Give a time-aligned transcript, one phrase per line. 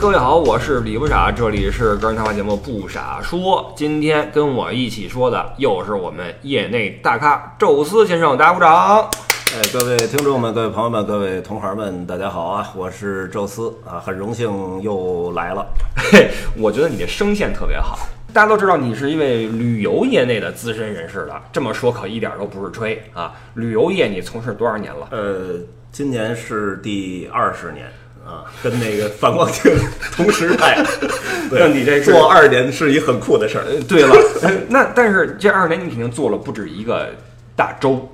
[0.00, 3.72] 各位好，我是李不傻，这里是个人谈话节目《不傻说》。
[3.76, 9.10] 今天跟我一起说的又是我们业内大咖宙斯先生，大家鼓掌。
[9.52, 12.72] 哎，各位听众们、各位朋友们、各位同行们，大家好啊！
[12.76, 15.66] 我是宙斯啊，很荣幸又来了。
[15.96, 17.98] 嘿，我觉得你的声线特别好。
[18.32, 23.34] 大家都知道你是一位旅游业内的资深人士了，这么说可一点都不是吹啊！
[23.54, 25.08] 旅游业你从事多少年了？
[25.10, 25.56] 呃，
[25.90, 27.90] 今年是第二十年
[28.28, 29.72] 啊，跟那个反光镜
[30.14, 30.84] 同时代。
[31.48, 33.64] 对那你这做二年是一很酷的事儿。
[33.64, 37.08] 呃，对了，呃那但是这二十年你肯定做了不止一个
[37.56, 38.06] 大洲，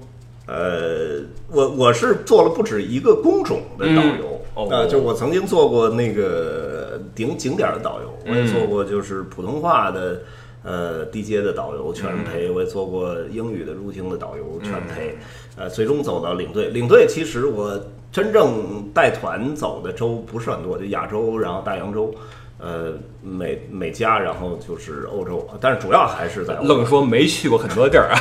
[0.46, 10.20] 呃，我我是做了不止一个工种的导游嗯哦啊，就我曾经做过那个顶景点儿的导游，我也做过就是普通话的
[10.62, 15.18] 呃低阶的导游全陪，我也做过英语的入境的导游全陪，
[15.56, 16.68] 呃，最终走到领队。
[16.68, 17.76] 领队其实我
[18.14, 22.14] 真正带团走的州不是很多，就亚洲，然后大洋洲。
[22.56, 28.16] 呃，美美加，然后就是欧洲，但是主要还是在愣说没去过很多地儿啊。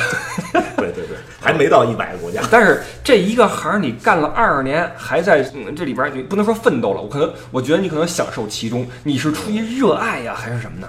[0.76, 2.42] 对对对，还没到一百个国家。
[2.50, 10.88] 但是这一个行儿你干了二十年，还在嗯这里边儿，你不能说奋斗了，我可能我觉得你可能享受其中，你是出于热爱呀，还是什么呢？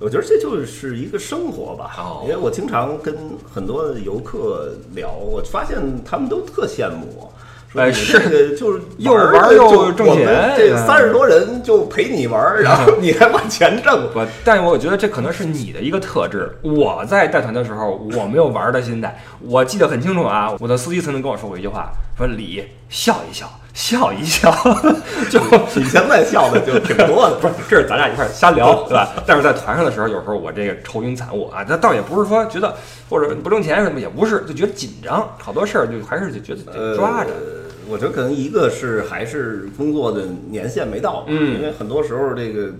[0.00, 3.16] 我觉得这就是一个生活吧，哦因为我经常跟
[3.50, 7.32] 很多游客聊，我发现他们都特羡慕我。
[7.74, 14.08] 说你哎是这个就是又玩玩又挣钱这嗯三十多人就陪你玩儿，然后你还往前挣。
[14.14, 16.56] 我，但我觉得这可能是你的一个特质。
[16.62, 19.20] 我在带团的时候，我没有玩儿的心态。
[19.40, 24.50] 我记得很清楚啊，我的司机曾经跟我说过一句话，说李笑一笑，笑一笑，
[25.28, 25.40] 就
[25.74, 29.08] 你现在笑的就挺多的， 不是，这是咱俩一块儿瞎聊，对吧？
[29.26, 32.72] 但是在团上的时候，有时候我这个愁云惨雾啊，那倒也不是说觉得
[33.10, 37.30] 或者不挣钱什么，也不是，就觉得紧张，好多事儿就还是就觉得得抓着。
[37.30, 41.54] 呃我觉得可能一个是还是工作的年限没到，嗯。
[41.56, 42.72] 因为很多时候这个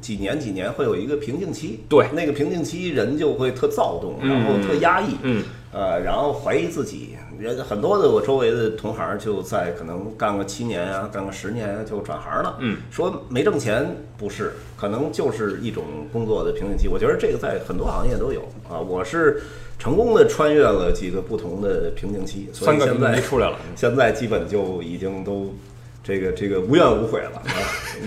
[0.00, 2.06] 几年几年会有一个瓶颈期，对。
[2.12, 4.28] 那个瓶颈期人就会特躁动，嗯。
[4.28, 7.10] 然后特压抑，嗯，呃，然后怀疑自己。
[7.44, 16.88] 人很多的我周围的同行就在可能干个七年啊，干个十年啊就转行了，嗯，说没挣钱不是，可能就是一种工作的瓶颈期。
[16.88, 19.42] 我觉得这个在很多行业都有啊，我是
[19.78, 23.58] 成功的穿越了几个不同的瓶颈期，所三个以现在出来了。
[23.76, 25.54] 现在基本就已经都
[26.02, 27.52] 这个这个无怨无悔了，啊，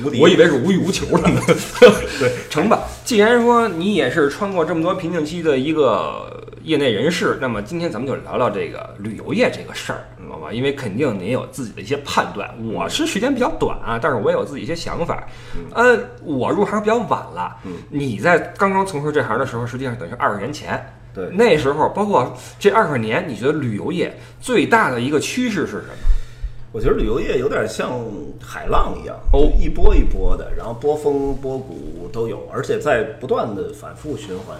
[0.03, 0.19] 无敌。
[0.19, 1.39] 我以为是无欲无求了呢。
[2.19, 2.86] 对，成吧。
[3.07, 10.51] 既然说你也是穿过这么多瓶颈期的一个业内人士，那么今天咱们就聊聊这个旅游业这个事儿，你知道吗？
[10.51, 12.53] 因为肯定您有自己的一些判断。
[12.73, 15.25] 我是时间比较短啊， 但是我也有自己一些想法。
[15.73, 17.56] 呃，我入行比较晚了，
[17.90, 20.85] 你在刚刚从事这行的时候，实际上等于二十年前。
[21.16, 25.94] 对那时候包括这二十年，你觉得旅游业最大的一个趋势是什么？
[26.74, 27.89] 我觉得旅游业有点像
[28.44, 34.57] 海浪一样，哦一波一波的，然后波峰波谷都有，而且在不断的反复循环。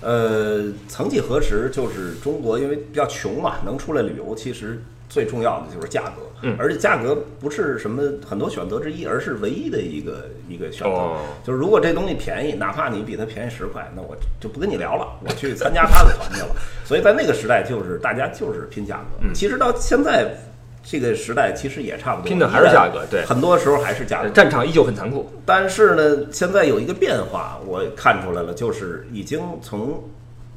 [0.00, 10.90] 呃，曾几何时，就是中国因为比较穷嘛，能出来旅游，其实最重要的就是价格，嗯而且价格不是什么很多选择之一，而是唯一的一个一个选择。
[10.92, 16.48] 哦就是如果这东西便宜，哪怕你比它便宜十块，那我就不跟你聊了， 我去参加他的团去了。
[16.84, 19.24] 所以在那个时代，就是大家就是拼价格。
[19.32, 20.36] 其实到现在
[20.82, 24.28] 这个时代，其实也差不多，拼的还是价格对很多时候还是价格。
[24.30, 25.30] 战场依旧很残酷。
[25.46, 30.02] 但是呢，现在有一个变化，我看出来了，就是已经从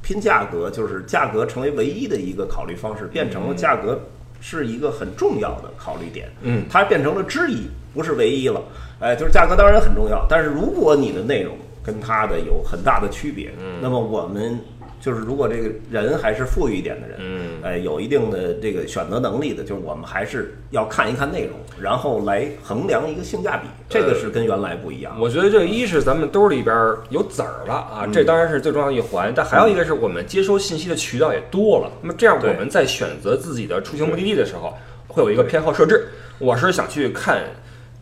[0.02, 4.00] 拼价格，就是价格成为唯一的一个考虑方式，变成了价格
[4.40, 6.28] 是一个很重要的考虑点。
[6.42, 8.60] 嗯，它变成了之一，不是唯一了。
[8.98, 14.58] 哎，就是价格当然很重要，但是如果你的内容跟它的有很大的区别，嗯，那么我们
[15.00, 25.16] 就是如果这个人还是富裕一点的人，嗯，哎，有一定的这个选择能力的，就是我们还是要看一看内容，然后来衡量一个性价比，这个是跟原来不一样。
[25.20, 29.32] 我觉得这一是咱们兜里边儿有籽儿了啊，这当然是最重要的一环。
[29.34, 31.90] 但还有一个是我们接收信息的渠道也多了。
[32.00, 34.74] 那么这样我们在选择自己的出行目的地的时候，
[35.06, 36.08] 会有一个偏好设置。
[36.38, 37.42] 我是想去看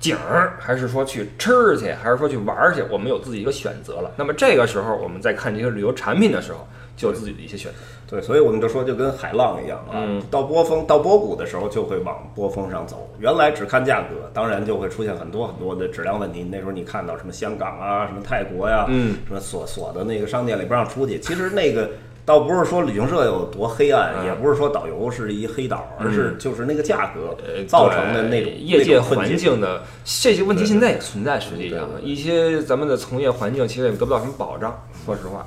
[0.01, 2.83] 景儿，还是说去吃去，还是说去玩儿去？
[2.91, 4.11] 我们有自己一个选择了。
[4.17, 7.79] 那么这个时候我们在看这些旅游产品的时候，就有自己的一些选择。
[8.06, 13.08] 对，所以我们就说就跟海浪一样啊，嗯到波峰到波谷的时候就会往波峰上走。
[13.19, 16.46] 原来只看价格，当然就会出现很多很多的质量问题。
[16.50, 21.88] 那时候你看到什么香港啊，什么泰国呀、嗯，什么锁锁的那个商店里不让出去，其实那个。
[22.26, 29.61] 倒不是说旅行社有多黑暗，嗯也不是说导游是一黑导，而是就是那个价格呃造成的那种对业界环境。
[29.61, 31.38] 的这些问题，现在也存在。
[31.38, 34.75] 实际上，一些咱们的从业环境其实也得不到什么保障。
[35.05, 35.46] 说实话，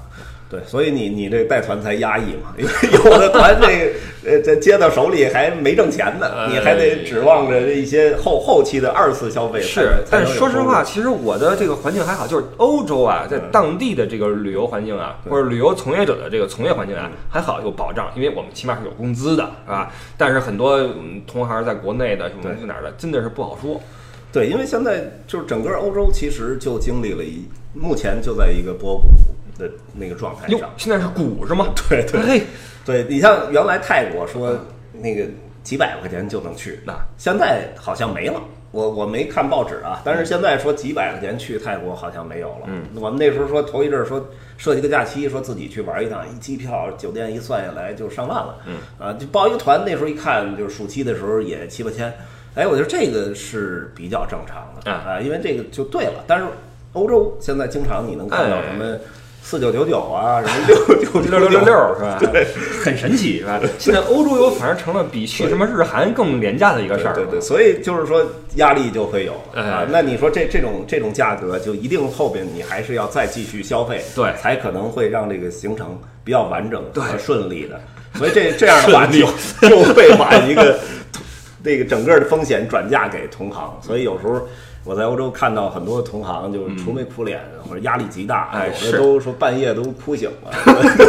[0.50, 3.94] 对，所以你你这带团才压抑嘛，因 为有的团这
[4.26, 9.60] 呃这接到手里还没挣钱呢，你还得指望着一些后后期的二次消费。
[9.60, 19.92] 是，但是说实话，其实我的这个环境还好，就是欧洲啊，在当地的这个旅游环境啊，或者旅游从业者的这个从业环境啊，还好有保障，因为我们起码是有工资的，是吧？
[20.18, 20.80] 但是很多
[21.28, 23.82] 同行在国内的什么去哪儿的，真的是不好说。
[24.32, 29.08] 对，因为现在就是整个欧洲其实就经历了一，目前就在一个波谷。
[29.58, 31.68] 的那个状态上，现在是股是吗？
[31.90, 32.44] 对对
[32.86, 34.58] 对，你像原来泰国说
[34.94, 35.26] 那个
[35.64, 38.42] 几百块钱就能去，那现在好像没了。
[38.72, 42.68] 我我没看报纸啊，但是现在说几百块钱去泰国好像没有了。
[42.68, 44.24] 嗯，我们那时候说头一阵说
[44.58, 48.58] 设计个假期，说自己去玩一趟，一机票酒店一算下来就上万了。
[48.66, 52.14] 嗯，啊，就报一个团，那时候一看就是暑期的时候也七八千。
[52.56, 56.24] 哎，我觉得这个是比较正常的啊，因为这个就对了。
[56.28, 56.46] 但是
[56.92, 58.98] 欧洲现在经常你能看到什么？
[59.50, 62.20] 四九九九啊， 什么六九六六六六是吧？
[62.20, 62.46] 对，
[62.84, 63.62] 很神奇是吧？
[63.80, 67.14] 现在欧洲游反而成了比去什么日韩更廉价的一个事儿。
[67.14, 69.88] 对对，所以就是说压力就会有啊。
[69.90, 77.80] 那你说这这种这种价格，就一定后边你还是要再继续消费，对，才可能会让这个行程比较完整和顺利的。
[78.16, 79.26] 所以这这样的话就
[79.70, 80.78] 就会把一个
[81.64, 83.80] 那个整个的风险转嫁给同行。
[83.82, 84.46] 所以有时候。
[84.88, 88.50] 我在欧洲看到很多同行就是愁眉苦脸，或者压力极大，
[88.86, 90.52] 有的都说半夜都哭醒了，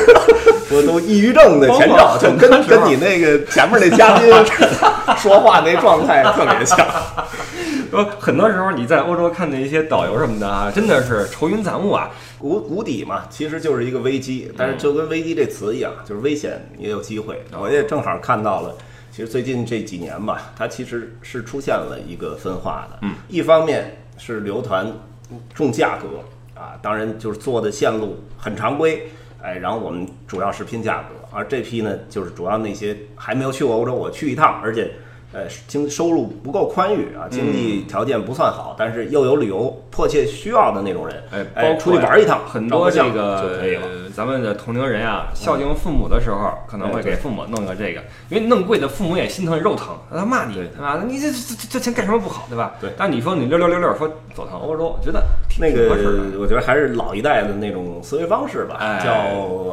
[0.68, 4.28] 说都抑郁症的前兆，就跟跟你那个前面那嘉宾
[5.16, 6.76] 说话那状态特别像。
[7.90, 17.42] 说很多时候你在欧洲看那些导游什么的啊，真的是愁云惨雾啊，谷谷底嘛，其实就是一个危机，但是就跟危机这词一样，就是危险也有机会。
[17.58, 18.74] 我也正好看到了。
[19.18, 23.00] 其实最近这几年吧，它其实是出现了一个分化的。
[23.02, 24.92] 嗯，一方面是流团
[25.52, 26.20] 重价格
[26.54, 29.08] 啊，当然就是做的线路很常规，
[29.42, 31.08] 哎，然后我们主要是拼价格。
[31.32, 34.88] 而这批呢，就是主要那些还没有去过欧洲，我去一趟，而且。
[35.32, 41.22] 呃，经收入不够宽裕啊，经济条件不算好，但是又有旅游迫切需要的那种人，
[41.54, 51.02] 哎，出去玩一趟，很多这个咱们的同龄人啊，孝敬父母的时候，可能会给父母弄个这个，因为弄贵的父母也心疼肉疼，他骂你，对吧？
[51.06, 52.72] 你这这这钱干什么不好，对吧？
[52.80, 52.90] 对。
[52.96, 55.22] 但你说你六六六六说走趟欧洲，我觉得
[55.60, 55.90] 那个，
[56.40, 59.12] 我觉得还是老一代的那种思维方式吧，叫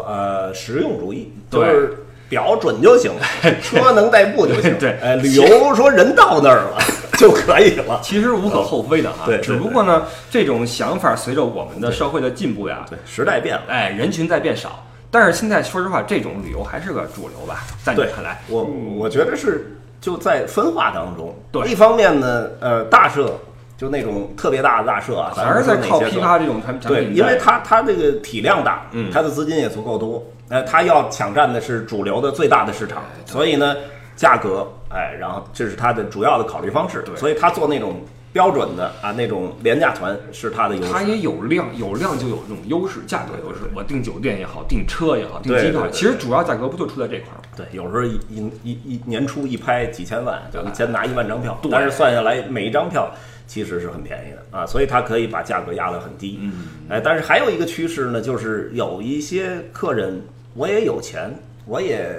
[0.06, 3.22] 呃实用主义，就是表准就行了，
[3.62, 4.78] 车能代步就行。
[4.80, 6.78] 对，哎，旅游说人到那儿了
[7.18, 9.26] 就可以了，其实无可厚非的哈。
[9.26, 14.84] 对，只不过呢，这种想法随着我们的社会的进步呀，对，时代变了，哎，人群在变少。
[15.12, 17.64] 但是现在说实话，这种旅游还是个主流吧？
[17.84, 18.64] 在你看来，我
[18.98, 21.34] 我觉得是就在分化当中。
[21.52, 23.40] 对，一方面呢，呃，大社
[23.78, 30.22] 就那种特别大的大社啊，还是在靠批发这种产产品，对，因为它它这个体量大，嗯，它的资金也足够多。
[30.50, 33.76] 呃，他要抢占的是主流的最大的市场，所以呢，
[34.16, 37.04] 价格，哎，然后这是他的主要的考虑方式。
[37.16, 38.02] 所以他做那种
[38.32, 40.92] 标准的啊，那种廉价团是他的优势。
[40.92, 43.62] 他也有量，有量就有这种优势，价格优势。
[43.76, 47.44] 我订酒店也好，订车也好，订机票，其实主要价格不就出在这块儿吗？
[47.58, 53.12] 对，有时候一一一年初一拍几千万，就先拿一万张票，但是算下来每一张票。
[53.48, 56.40] 其实是很便宜的啊，所以它可以把价格压得很低。
[56.42, 60.20] 嗯，哎，但是还有一个趋势呢，就是有一些客人，
[60.56, 61.34] 我也有钱，
[61.66, 62.10] 我也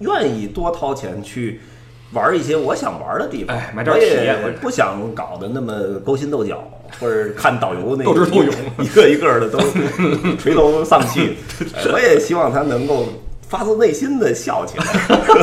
[0.00, 1.60] 愿意多掏钱去
[2.12, 3.56] 玩一些我想玩的地方。
[3.56, 5.72] 哎，买点体验，不想搞得那么
[6.04, 6.68] 勾心斗角，
[6.98, 9.58] 或者看导游那斗智斗勇，一个一个的都
[10.38, 11.36] 垂头丧气。
[11.92, 13.06] 我也希望他能够。
[13.48, 14.84] 发自内心的笑起来，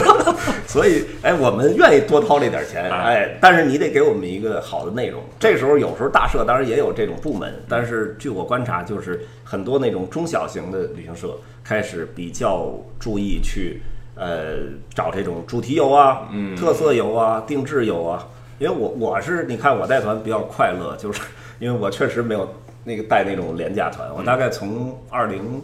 [0.67, 5.21] 所以哎，我们愿意多掏这点钱，哎，但是你得给我们一个好的内容。
[5.39, 13.81] 这时候有时候大社当然也有这种部门，但是据我观察，就是很多那种中小型的旅行社开始比较注意去
[14.15, 14.57] 呃
[14.93, 18.27] 找这种主题游啊、特色游啊、定制游啊。
[18.59, 21.21] 因为我我是你看我带团比较快乐，就是
[21.59, 25.61] 因为我确实没有那个带那种廉价团，我大概从二零。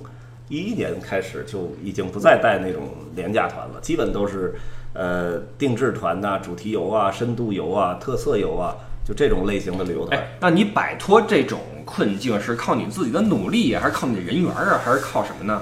[0.50, 4.56] 一一年开始就已经不再带那种廉价团了，基本都是
[4.94, 8.76] 呃定制团呐、主题游啊、深度游啊、特色游啊，
[9.08, 10.20] 就这种类型的旅游团。
[10.40, 15.62] 那你摆脱这种困境是靠你自己的努力，还是靠你的人缘啊，还是靠什么呢？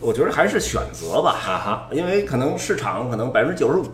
[0.00, 3.84] 我觉得还是选择吧，哈哈，因为可能市场可能百分之九十五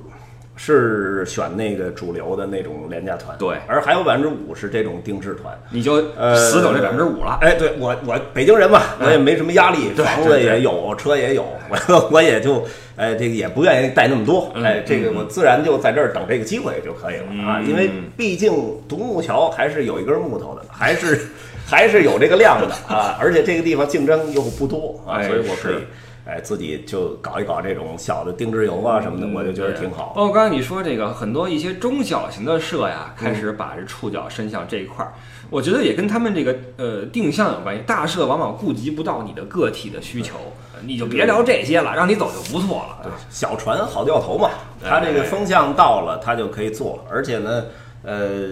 [0.61, 3.57] 是选那个主流的那种廉价团，对。
[3.69, 5.57] 而还有百分之五是这种定制团。
[5.71, 7.39] 你就呃死等这百分之五了。
[7.41, 14.65] 哎，对我我北京人嘛，我也没什么压力，对房子也有，车也有， 我我也就哎这个也不愿意带那么多，嗯。
[14.65, 17.71] 哎，这个我自然就在这儿等这个机会就可以了啊，嗯。
[17.71, 18.53] 因为毕竟
[18.89, 21.21] 独木桥还是有一根木头的，还是
[21.65, 25.87] 还是有这个量的啊，而且这个地方竞争又不多啊，哎所以我可以是。
[26.29, 30.13] 哎，自己就搞一搞这种小的定制油啊什么的，我就觉得挺好。
[30.15, 35.15] 包括刚才你说这个很多一些中小型的社呀，开嗯始把这触角伸向这一块儿，
[35.49, 37.83] 我觉得也跟他们这个呃定向有关系。
[37.87, 40.35] 大社往往顾及不到你的个体的需求，
[40.75, 42.99] 呃你就别聊这些了，让你走就不错了。
[43.03, 44.51] 对，小船好掉头嘛，
[44.85, 47.05] 哎它这个风向到了，它就可以做了。
[47.11, 47.65] 而且呢，
[48.03, 48.51] 呃，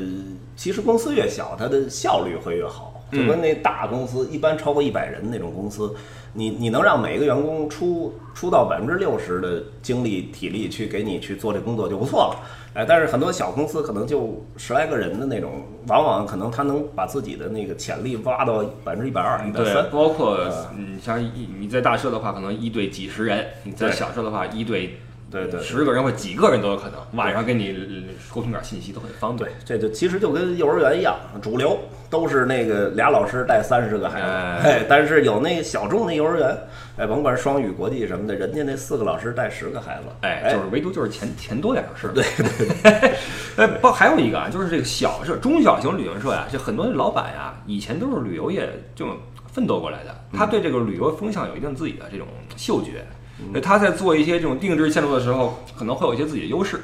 [0.57, 2.96] 其实公司越小，它的效率会越好。
[3.13, 5.95] 就跟那大公司，一般超过一百人那种公司，
[6.33, 12.41] 你你能让每一个员工出出到百分之六十的精力体力去给你去做这工作就不错了。
[12.75, 19.89] 哎，但是很多小公司可能就十来个人的那种，往往可能他能把自己的那个潜力挖到百分之一百二、一百对三，。
[19.91, 20.39] 包括
[20.77, 24.99] 你像一你在大社的话，可能一对几十人；你在小社的话，一对
[25.31, 27.01] 对对，十个人或几个人都有可能。
[27.15, 34.61] 晚上跟你呃沟通点信息都很方便对。，这就其实就跟幼儿园一样，主流都是那个俩老师带三十个孩子，哎。
[34.63, 36.57] 哎，但是有那小众的幼儿园，
[36.97, 42.09] 哎，甭管双语、国际什么的，人家那四个老师带十个孩子，哎，就是唯独就是钱钱多点儿是。
[42.09, 43.13] 对对对。
[43.57, 49.07] 哎，包还有一个啊，就是这个小社、中小型旅行社呀，就很多老板呀，以前都是旅游业就
[49.53, 53.05] 奋斗过来的，他对这个旅游风向有一定自己的这种嗅觉，
[53.51, 56.81] 所以他在做一些这种定制线路的时候，可能会有一些自己的优势。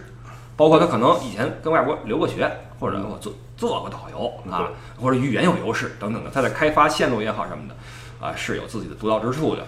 [0.54, 2.48] 包括他可能以前跟外国留过学，
[2.78, 3.32] 或者我做
[3.62, 4.69] 做个导游啊，
[5.00, 9.64] 或者语言有优势等等的，他在开发线路也好什么的，啊，是有自己的独到之处的。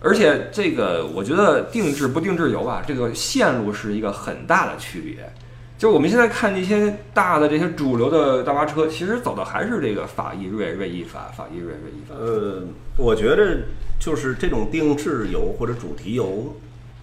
[0.00, 5.32] 而且这个，我觉得定制不定制游啊，这个线路是一个很大的区别。
[5.78, 12.16] 就是我们现在看这些大的这些主流的大巴车，其实走的还是这个法意瑞瑞意法，法意瑞瑞意法。
[12.18, 12.64] 呃，
[12.96, 13.58] 我觉得
[14.00, 16.52] 就是这种定制游或者主题游，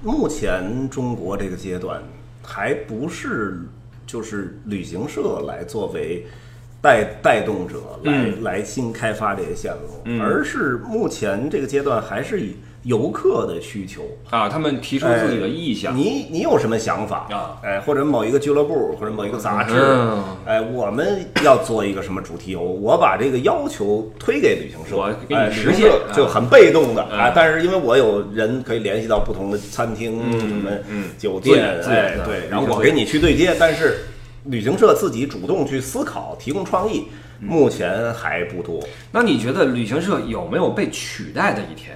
[0.04, 2.04] 目前中国这个阶段
[2.44, 3.62] 还不是
[4.08, 6.26] 就是旅行社来作为
[6.82, 8.42] 带带动者来、嗯。
[8.42, 10.20] 来新开发这些线路，嗯。
[10.20, 12.56] 而是目前这个阶段还是以
[12.88, 14.02] 游客的需求。
[14.30, 15.96] 啊，他们提出自己的意向。
[15.96, 17.60] 你你有什么想法啊？
[17.62, 27.34] 哎，或者某一个俱乐部，或者某一个杂志，嗯哎，我们要做一个什么主题游，我把这个要求推给旅行社，我给你哎，实现就很被动的嗯啊。
[27.36, 34.06] 但是因为我有人可以联系到不同的餐厅、嗯什么嗯酒店，哎，嗯对，然后我给你去对接，但是
[34.46, 37.08] 旅行社自己主动去思考、提供创意，
[37.42, 38.80] 嗯目前还不多。
[39.12, 41.96] 那你觉得旅行社有没有被取代的一天？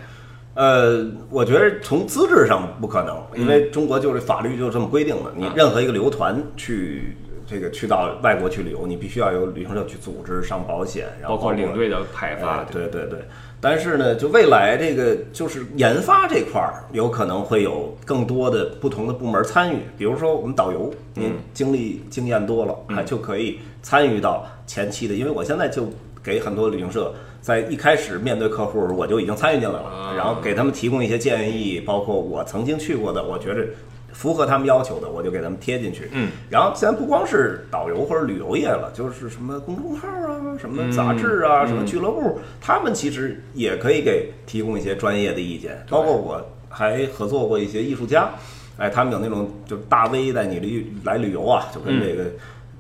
[0.53, 7.15] 呃，我觉得从资质上不可能，因为中国就是法律就这么规定的，你任何一个旅游团去
[7.47, 13.19] 这个去到外国去旅游，你必须要有旅行社去组织上保险，然后包括领队的派发哎，对对对。
[13.63, 19.77] 但是呢，就未来这个就是研发这块儿，有可能会有更多的不同的部门参与。
[19.97, 25.13] 比如说我们导游，您经历经验多了，还就可以参与到前期的。
[25.13, 25.87] 因为我现在就
[26.23, 33.65] 给很多旅行社在一开始面对客户我就已经参与进来了，然后给他们提供一些建议，包括我曾经去过的，我觉着
[34.13, 36.09] 符合他们要求的，我就给他们贴进去。
[36.11, 45.83] 嗯，然后现在不光是导游或者旅游业了，就是什么公众号啊、什么杂志啊、什么俱乐部，他们其实也可以给提供一些专业的意见。
[45.89, 48.29] 包括我还合作过一些艺术家，
[48.77, 52.25] 哎，他们有那种就是大 V 带你旅来旅游啊，就跟这个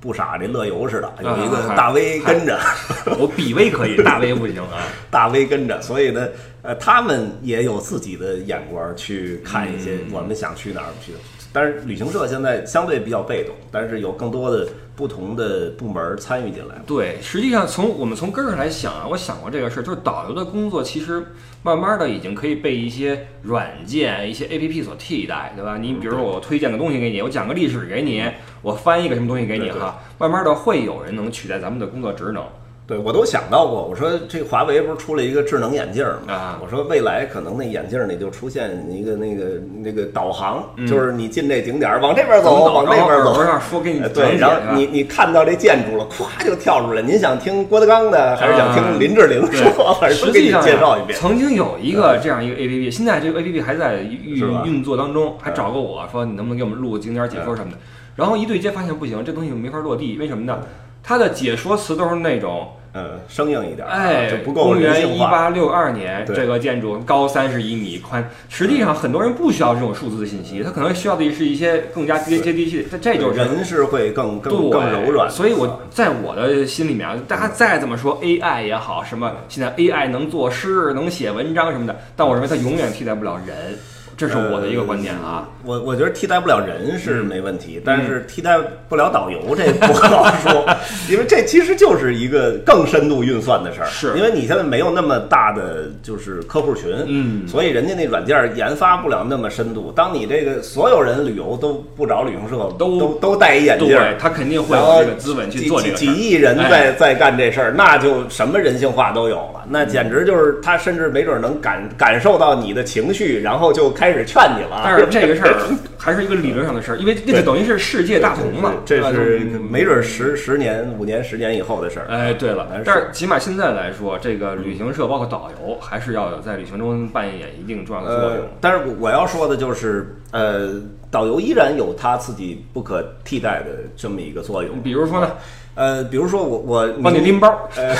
[0.01, 2.59] 不傻这乐游似的，有一个大 V 跟着。
[3.19, 4.83] 我比 V 可以，大 V 不行啊。
[5.09, 6.27] 大 V 跟着，所以呢，
[6.63, 11.13] 呃，他们也有自己的眼光去看一些我们想去哪儿去。
[11.53, 16.75] 但是旅行社现在相对比较被动，但是有更多的不同的部门参与进来。
[16.87, 21.25] 对，实际上从我们从根儿上来想啊，我想过这个事儿，就是导游的工作其实
[21.63, 25.77] 慢慢的已经可以被一些软件、一些 A P P 所替代，对吧？
[25.77, 28.23] 你比如说我推荐个东西给你，我讲个历史给你，
[28.61, 32.43] 我翻译个什么东西给你哈，慢慢的会有人能取代咱们的工作职能。
[32.91, 36.33] 对我都想到过，我说这个华为不是出了一个智能眼镜吗？
[36.33, 39.45] 啊我说未来可能那眼镜里就出现一个那个
[39.81, 47.01] 那个导航，就是你进这景点儿往这边走，往那边走上说给你哎对，然后你你看到这建筑了，咵就跳出来。
[47.01, 51.17] 您想听郭德纲的，还是想听林志玲说，还是实都给你际上介绍一遍？
[51.17, 57.77] 曾经有一个这样一个 A P P，现在这个 A P P 还在运运作当中，还找过我说你能不能给我们录个景点解说什么的。
[58.17, 60.59] 然后一对接发现不行，这东西没法落地，为什么呢？
[61.03, 65.15] 它的解说词都是那种呃生硬一点，哎，就不够公人性化。
[65.15, 68.27] 元一八六二年，这个建筑高三十一米，宽。
[68.49, 72.85] 实际上，很多人不需要这种数字的信息，他可能需要的是一些更加接接地气。
[72.91, 83.77] 这这就是人是会更更更柔软，所以我在我的心里面啊，大家再怎么说 AI 也好，什么现在 AI 能作诗、能写文章什么的，但我认为它永远替代不了人，
[84.21, 85.47] 这是我的一个观点啊。
[85.63, 88.57] 我我觉得替代不了人是没问嗯题，但是替代
[88.89, 90.65] 不了导游这不好说，
[91.09, 93.87] 因为这其实就是一个更深度运算的事儿。
[93.87, 99.91] 是因为你现在没有那么大的就是客户群，嗯所以人家那软件研发不了那么深度。
[99.95, 109.65] 当你这个所有人旅游都不找旅行社，都都都戴一眼镜他肯定会有这个资本去几做这个几几亿人哎在在干这事儿，那就什么人性化都有了。
[109.69, 114.81] 那简直就是他甚至没准能感感受到你的情绪，然后就开始劝你了。
[114.83, 115.55] 但是这个事儿
[115.97, 119.39] 还是一个理论上的事儿，因为那就等于是世界大同嘛，这是
[119.69, 122.07] 没准十十年、五年、十年以后的事儿。
[122.07, 134.81] 哎，对了但，是起码现在来说，这个旅行社包括导游还是要在旅行中扮演一定重要的作呃用。，但是我我要说的就是，呃，导游依然有他自己不可替代的这么一个作用。
[134.81, 135.31] 比如说呢，
[135.73, 137.47] 呃，比如说我我帮你拎包，
[137.77, 137.95] 呃，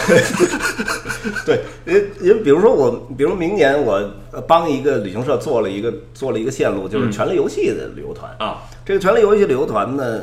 [1.45, 3.93] 对，因为因为比如说我，比如明年我
[4.31, 8.29] 呃帮一个旅行社做了一个做了一个线路，就是嗯权力游戏的旅游团。
[8.39, 10.21] 啊，这个权力游戏旅游团呢，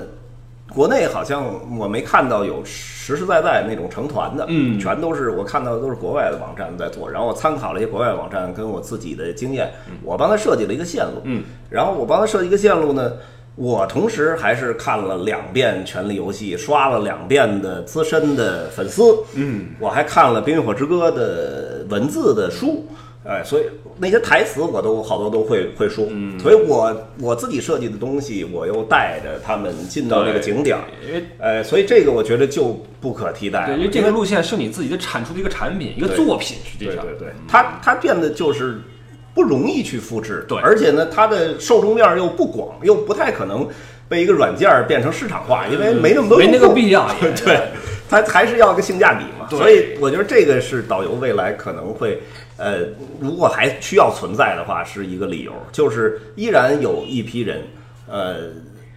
[0.74, 1.42] 国内好像
[1.78, 4.78] 我没看到有实实在在那种成团的，嗯。
[4.78, 9.72] 全都是我看到的都是国外的网站在做，然后我参考了一些国外网站跟我自己的经验，
[10.04, 13.12] 我帮他设计了一个线路，嗯，然后我帮他设计一个线路呢。
[13.58, 19.02] 我同时还是看了两遍《权力游戏》，刷了两遍的资深的粉丝，
[19.34, 22.86] 嗯，我还看了《冰与火之歌》的文字的书，
[23.24, 23.64] 哎，所以
[23.98, 26.38] 那些台词我都好多都会会说，嗯。
[26.38, 38.80] 所以我我自己设计的东西，我又带着他们进到这个景点儿，因为哎，所以这个我觉得就不可替代，对，因为这个路线是你自己的产出的一个产品，一个作品，实际上，对对对，它它变得就是
[39.38, 40.58] 不容易去复制，对。
[40.58, 43.68] 而且呢，它的受众面又不广，又不太可能
[44.08, 47.08] 被一个软件儿变成市场化，因为没那么多没那个必要
[47.46, 47.68] 对，
[48.10, 49.46] 它还是要个性价比嘛。
[49.48, 52.20] 所以我觉得这个是导游未来可能会，
[52.56, 52.80] 呃，
[53.20, 57.62] 如果还需要存在的话，是一个理由，就是依然有一批人，
[58.08, 58.34] 呃。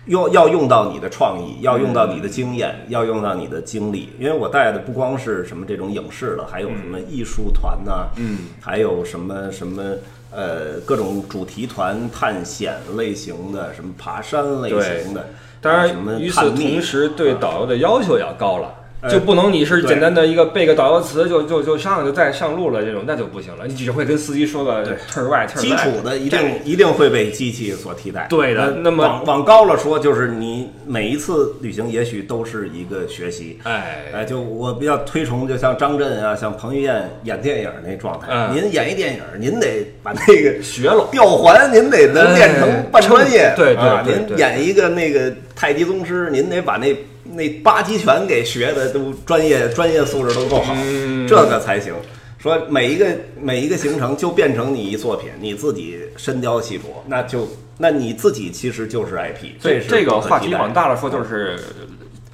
[0.07, 4.10] 用要用到你的创意，要用到你的经验，要用到你的经历。
[4.17, 9.84] 因为我带的不光是什么这种影视了，还有什么艺术团呐、嗯，还有什么什么
[10.32, 15.28] 呃各种主题团、探险类型的，什么爬山类型的，
[15.62, 18.74] 当然，与此同时，对导游的要求也要高了。
[19.02, 28.28] 呃就不能你是简单的一个背个导游词就就就上就再上路了这种那就不行了，你只会跟司机说个对 turn right 基础的一定一定会被机器所替代。
[28.30, 33.60] 对的呃那么往往高了说，就是你每一次旅行也许都是一个学习。
[33.64, 38.28] 哎哎，就我比较推崇，就像张震啊，像彭于晏演电影那状态。
[38.30, 43.46] 嗯您演一电影，您得把那个 学了吊环，您得能练成半专业。
[43.46, 46.96] 哎对对对您演一个那个太极宗师，您得把那
[47.36, 51.94] 那八极拳给学的都专业专业素质都够好，嗯这个才行。
[52.38, 53.06] 说每一个
[53.39, 59.60] 每一个行程就变成你一作品，你自己深雕细琢，那就那你自己其实就是 IP。
[59.60, 61.60] 所以是这个话题往大了说，就是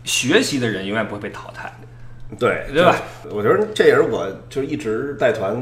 [0.05, 1.71] 学习的人永远不会被淘汰。
[2.39, 3.01] 对对吧？
[3.31, 5.57] 我觉得这也是我就是一直带团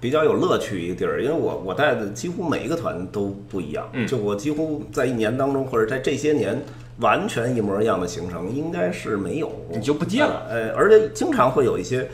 [0.00, 6.58] 比较有乐趣一个地儿，因为我我带的几乎每一个团都不一样，嗯就我几乎在一年当中或者在这些年
[7.00, 12.08] 完全一模一样的行程应该是没有，你就不见了呃，而且经常会有一些。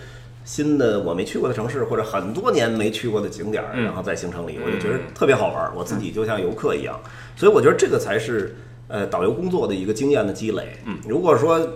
[0.47, 5.73] 新的我没去过的城市，或者很多年没去过的景点儿，嗯然后在行程里，我就觉得特别好玩儿。
[5.75, 7.01] 我自己就像游客一样，
[7.35, 8.55] 所以我觉得这个才是
[8.89, 10.77] 呃导游工作的一个经验的积累。
[10.85, 11.67] 嗯，如果说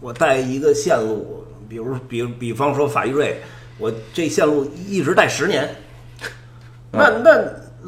[0.00, 3.38] 我带一个线路，比如比比方说法意瑞，
[3.76, 5.68] 我这线路一直带十年，
[6.90, 7.38] 那那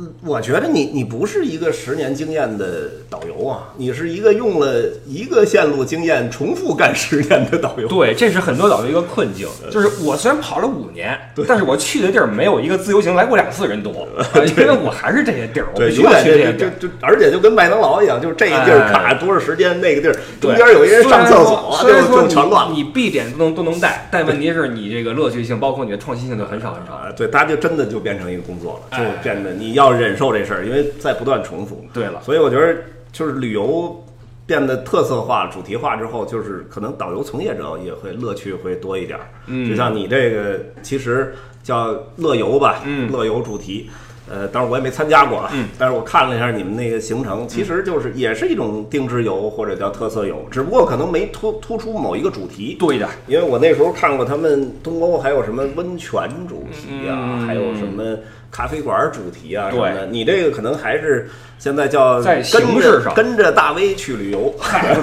[0.01, 7.89] 嗯我觉得你你不是一个十年经验的导游啊，你是一个用了一个线路经验重复干十年的导游。
[7.89, 16.71] 对，这是很多导游一个困境，就是我虽然跑了五年，但是我去的地儿没有一个自由行来过两次人多，呃因为我还是这些地儿，我对，必须要永远去这些地儿。
[16.81, 22.73] 就就就，而且就跟麦当劳一样，就是这个地儿哎卡多少时间，那个地儿中间有一人上厕所，就就全乱了。
[22.73, 26.93] 你你必点都能都能带，但问题是你这个乐趣性，包括你的创新性就很少很少。
[26.93, 31.85] 啊，对，它就真的就变成一个工作了，就哎变得你要忍受这事儿，因为在不断重复。
[31.93, 32.77] 对了，所以我觉得
[33.13, 34.05] 就是旅游
[34.47, 39.29] 变得特色化、主题化之后，就是可能导游从业者也会乐趣会多一点儿。
[39.47, 43.91] 嗯就像你这个其实叫乐游吧，嗯乐游主题。
[44.31, 52.77] 呃，当然我也没参加过啊，嗯但是我看了一下你们那个行程，其实就是也是一种定制游或者叫特色游，只不过可能没突突出某一个主题。
[52.79, 58.17] 对的，因为我那时候看过他们东欧还有什么温泉主题啊，嗯还有什么
[58.51, 60.07] 咖啡馆主题啊什么的。
[60.07, 64.55] 对你这个可能还是现在叫在跟形式上着跟着大 V 去旅游，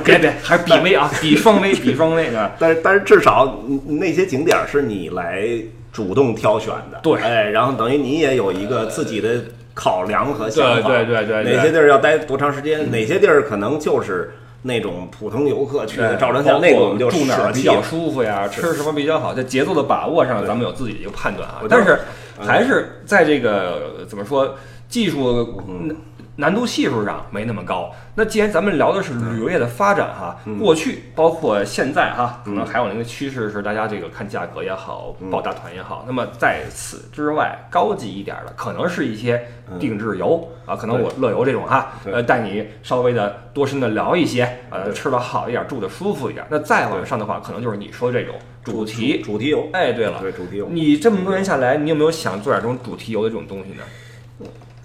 [0.04, 2.52] 别别，还是比 V 啊， 比双 V，，比双 V 的。
[2.60, 5.48] 但是但是至少嗯那些景点是你来
[5.96, 7.22] 主动挑选的，对。
[7.22, 9.30] 哎，然后等于你也有一个自己的
[9.74, 11.56] 考量和想法，对对对对对。
[11.56, 17.82] 哪些地儿要待多长时间，哪些地儿可能就是那种普通游客去的照张相，那个我们就住哪儿比较。
[17.82, 21.62] 舒服呀，吃什么比较好，在节奏的把握上，咱们有自己的一个判断啊。
[21.70, 21.98] 但是
[22.38, 24.54] 还是在这个怎么说
[24.90, 25.96] 技术难
[26.38, 27.92] 难度系数上没那么高。
[28.16, 36.04] 那既然咱们聊的是旅游业的发展哈，过去包括现在哈，可能还有那个趋势是大家这个看价格也好，报大团也好。
[36.08, 39.46] 那么在此之外，高级一点的可能是一些
[39.80, 46.46] 定制游啊，可能我乐游这种哈，呃，带你稍微的多深的聊一些，呃，吃的好一点，住的舒服一点。
[46.50, 49.22] 那再往上的话，可能就是你说的这种主题。
[49.22, 53.84] 主题游，哎，对了，对主题游，你这么多年下来，你有没有想做点这种主题游的这种东西呢？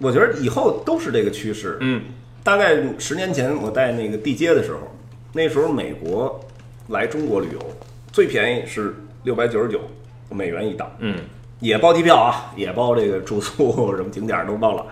[0.01, 1.77] 我觉得以后都是这个趋势。
[1.81, 2.03] 嗯，
[2.43, 4.81] 大概十年前我带那个地接的时候，
[5.33, 6.41] 那时候美国
[6.89, 7.59] 来中国旅游
[8.11, 9.81] 最便宜是六百九十九
[10.31, 11.17] 美元一档，嗯，
[11.61, 14.85] 也包机票啊， 也包这个住宿，什么景点儿都包了。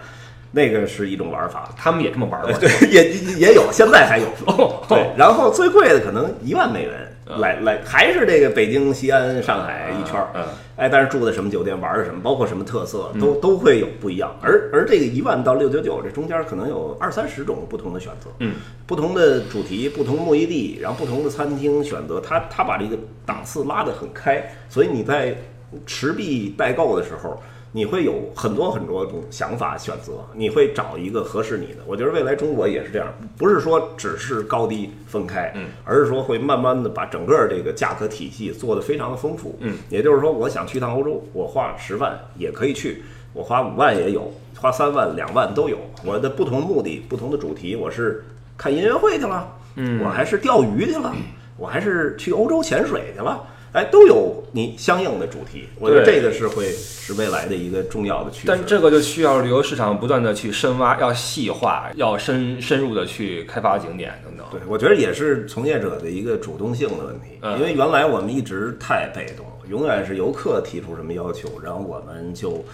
[0.50, 2.52] 那个是一种玩法，他们也这么玩过。
[2.58, 4.26] 对，也也有，现在还有。
[4.46, 7.07] 哦，对，然后最贵的可能一万美元，嗯
[7.38, 10.28] 来来还是这个北京、西安、上海一圈儿。
[10.34, 10.44] 嗯，
[10.76, 14.34] 哎，但是住的什么酒店，玩的什么，包括什么特色，都都会有不一样。
[14.40, 18.54] 而而这个一万到六九九，这中间可能有二三十种不同的选择，嗯，
[18.86, 25.36] 不同的主题、不同目的地，然后不同的餐厅选择，他他把这个档次拉得很开，所以你在
[25.84, 27.40] 持币代购的时候。
[27.78, 31.76] 你会有很多很多种想法选择，你会找一个合适你的。
[31.86, 45.78] 我觉得未来中国也是这样，不是说只是高低分开，嗯，而是说会慢慢的把整个这个价格体系做得非常的丰富，嗯，也就是说，我想去趟欧洲，我花十万也可以去，我花五万也有，花三万、两万都有。
[46.04, 48.24] 我的不同目的、不同的主题，我是
[48.56, 51.14] 看音乐会去了，嗯我还是钓鱼去了，
[51.56, 53.40] 我还是去欧洲潜水去了。
[53.72, 58.44] 哎，都有你相应的主题，我觉得这个是会是未来的一个重要的趋势。
[58.46, 64.46] 但这个就需要旅游市场不断的去深挖，要细化，要深深入的去开发景点等等。
[64.50, 72.64] 对，我觉得也是从业者的一个主动性的问题，嗯因为原来我们一直太被动，永远是游客提出什么要求，然后我们就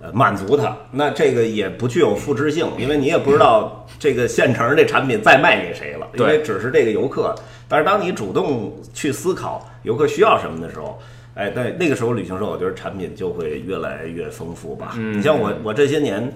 [0.00, 0.76] 呃满足他。
[0.92, 7.34] 那这个也不具有复制性，因为你也不知道 这个现成这产品再卖给谁了，因为只是这个游客。
[7.66, 10.98] 但是当你主动去思考游客需要什么的时候，
[11.34, 14.94] 哎，那那个时候旅行社，我觉得产品就会越来越丰富吧。
[14.96, 16.32] 嗯你像我，我这些年。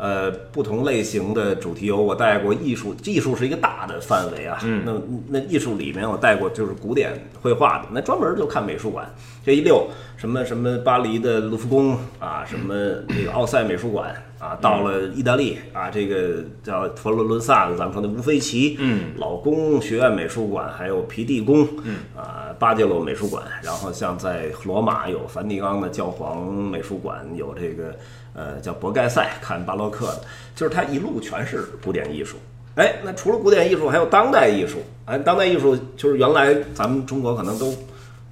[0.00, 4.56] 呃，不同类型的主题游，我带过艺术，艺术是一个大的范围啊。
[4.62, 4.92] 嗯那
[5.26, 9.12] 那艺术里面我带过就是古典绘画的，那专门就看美术馆。
[9.44, 12.76] 这一溜什么什么巴黎的卢浮宫啊，什么
[13.08, 27.94] 那个奥赛美术馆啊，到了意大利啊，这个叫佛罗伦萨的，咱们说的乌菲齐，嗯，老宫学院美术馆，还有皮蒂宫，嗯啊，巴杰罗美术馆，然后像在罗马有梵蒂冈的教皇美术馆，有这个
[28.34, 30.22] 呃叫博盖塞看巴洛克的，
[30.54, 32.36] 就是它一路全是古典艺术。
[32.74, 34.78] 哎，那除了古典艺术，还有当代艺术。
[35.04, 37.74] 哎，当代艺术就是原来咱们中国可能都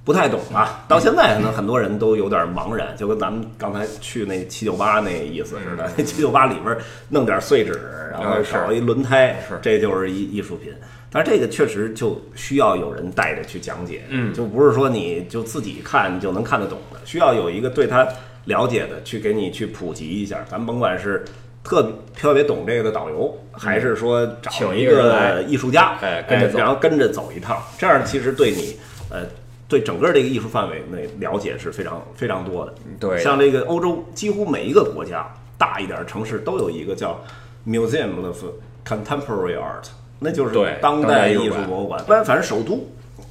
[0.07, 6.77] 不太懂啊，到现在可能很多人都有点茫然，就跟咱们刚才去那七九八那意思似的， 七九八里边
[7.09, 7.73] 弄点碎纸，
[8.13, 9.59] 然后嗯是搞一轮胎，是。
[9.61, 10.73] 这就是艺艺术品。
[11.11, 14.33] 但是这个确实就需要有人带着去讲解，嗯。
[14.33, 18.07] 就不是说你就自己看就能看得懂的，需要有一个对他
[18.45, 20.37] 了解的去给你去普及一下。
[20.49, 21.25] 咱甭管是
[21.65, 26.57] 特别特别懂这个的导游，还是说找请一一个艺术家，哎跟着走。
[26.57, 28.77] 然后跟着走一趟，这样其实对你
[29.09, 29.23] 呃
[29.67, 32.73] 对整个这个艺术范围内了解是非常非常多的。
[32.99, 35.27] 对，像这个欧洲几乎每一个国家
[35.57, 37.19] 大一点城市都有一个叫
[37.65, 38.43] Museum of
[38.85, 42.03] Contemporary Art，那就是当当代代艺术博物馆。
[42.05, 42.87] 不然反正首都。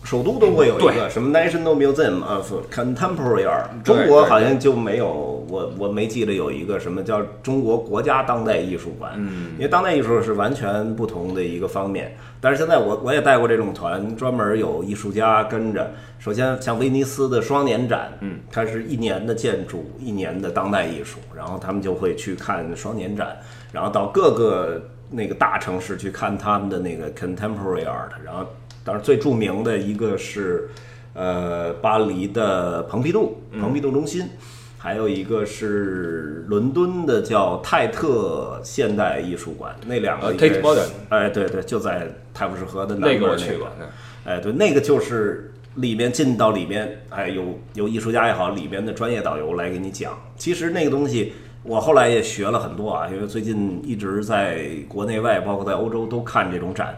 [0.06, 9.54] 首都都会有一个什么 National Museum of Contemporary Art，中国好像就没有，我我没记得有一个什么叫中国国家当代艺术馆，嗯。
[9.56, 12.16] 因为当代艺术是完全不同的一个方面。
[12.40, 15.90] 但是现在我我也带过这种团，专门有艺术家跟着。
[16.20, 23.36] 首先像威尼斯的双年展，嗯，它是一年的建筑，一年的当代艺术，然后他们就会去看双年展，
[23.72, 28.46] 然后到各个那个大城市去看他们的那个 contemporary art，然后
[28.86, 30.68] 当然最著名的一个是
[31.12, 34.26] 呃巴黎的蓬皮杜，蓬皮杜中心。
[34.78, 43.68] 还有一个是伦敦的叫泰特现代艺术馆，那两个呃应该 Tate 是 Modern 哎，对对，就在泰晤士河的南边那个我那去过，
[44.24, 50.16] 哎，对，那个就是里面进到里面，哎，有有艺术家也好，里面的专业导游来给你讲。
[50.36, 51.32] 其实那个东西，
[51.64, 56.96] 我后来也学了很多啊，因为最近一直在国内外，包括在欧洲都看这种展。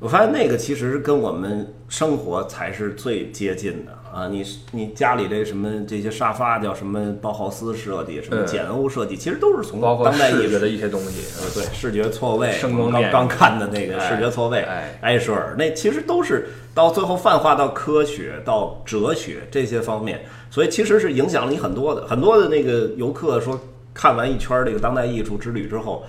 [0.00, 4.28] 我发现那个其实跟我们生活才是最接近的啊！
[4.28, 22.06] 你你家里这什么这些沙发叫什么包豪斯设计，什么嗯简欧设计，其实都是从当代艺术的一些东西，呃，对，视觉错位，我们刚刚看的那个哎视觉错位，哎埃舍尔，那其实都是到最后泛化到科学、到哲学这些方面，所以其实是影响了你很多的。
[22.06, 23.60] 很多的那个游客说，
[23.92, 26.04] 看完一圈儿这个当代艺术之旅之后，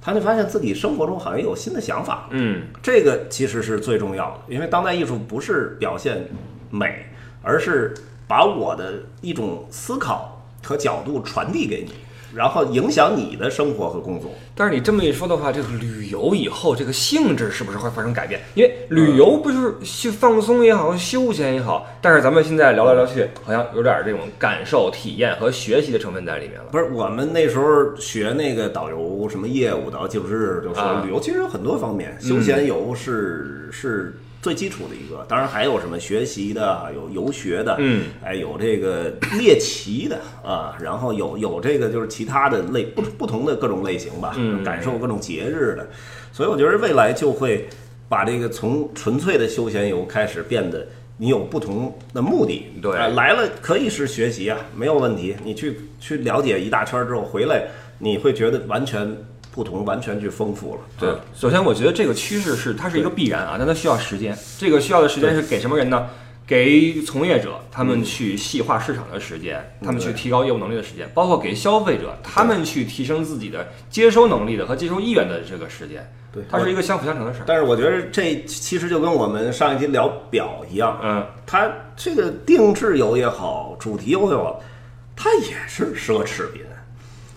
[0.00, 6.26] 他就发现自己生活中好像有新的想法，嗯，这个其实是最重要的，因为当代艺术不是表现
[6.70, 7.06] 美，
[7.42, 7.92] 而是
[8.26, 11.92] 把我的一种思考和角度传递给你，
[12.34, 14.30] 然后影响你的生活和工作。
[14.54, 18.40] 但是你这么一说的话，这个旅游以后这个性质是不是会发生改变？
[18.54, 26.66] 因为旅游不就是去放松也好，休闲也好，但是咱们现在聊来聊去，好像有点这种感受、体验和学习的成分在里面了。
[26.70, 45.88] 不是我们那时候学那个导游什么业务导游技术知识，就说啊旅游其实有很多方面，休闲游是是最基础的一个，当然还有什么学习的，有游学的，嗯，哎，有这个猎奇的啊，然后有有这个就是其他的类不不同的各种类型吧，嗯感受各种节日的，
[46.32, 47.68] 所以我觉得未来就会
[48.08, 50.86] 把这个从纯粹的休闲游开始变得。
[51.22, 55.36] 你有不同的目的，对啊来了可以是学习啊，没有问题。
[55.44, 57.62] 你去去了解一大圈之后回来，
[57.98, 59.14] 你会觉得完全
[59.52, 60.80] 不同，完全去丰富了。
[60.98, 64.36] 对，首先我觉得这个趋势是它是一个必然啊，但它需要时间。
[64.58, 66.06] 这个需要的时间是给什么人呢？
[66.46, 76.04] 给从业者，他们去细化市场的时间，他们去提高业务能力的时间，包括给消费者，他们去提升自己的接收能力的和接收意愿的这个时间。
[76.32, 77.44] 对它是一个相辅相成的事儿。
[77.46, 84.60] 但是我觉得这其实就跟我们上一期聊表一样，嗯，它这个定制游也好，主题游也好，
[85.14, 86.62] 它也是奢侈品。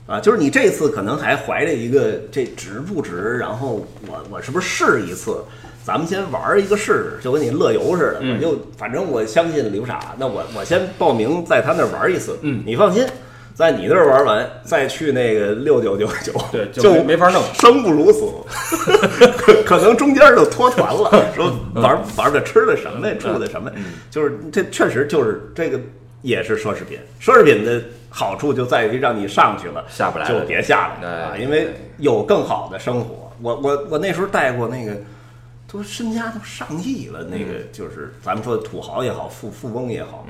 [0.06, 5.38] 啊，就是你这次可能还怀着一个这值不值，然后我我是不是试一次？
[5.86, 13.06] 咱们先玩一个试试，就跟你乐游似的，嗯我就反正我相信刘傻，那我我先报名在他那儿玩一次，嗯，你放心，
[13.54, 18.22] 在你那儿玩完再去那个六九九九，对 就就没没法弄生不如死，
[19.38, 23.70] 可 可能中间就脱团了， 说玩玩的吃的什么呀，住的什么，
[24.10, 25.78] 就是这确实就是这个
[26.24, 33.32] 也是奢侈品，奢侈品的好处就在于让你上去了下不来就别下来对啊，因为有更好的生活。
[33.40, 34.98] 我我我那时候带过那个。
[35.66, 40.24] 都身家都上亿了，那个就是咱们说的土豪也好，富富翁也好，